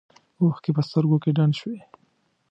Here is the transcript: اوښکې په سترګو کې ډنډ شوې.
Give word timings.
اوښکې 0.41 0.71
په 0.77 0.81
سترګو 0.87 1.17
کې 1.23 1.31
ډنډ 1.37 1.53
شوې. 1.61 1.79